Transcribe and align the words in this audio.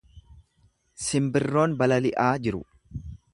Simbirroon 1.07 1.75
balali’aa 1.83 2.31
jiru. 2.49 2.63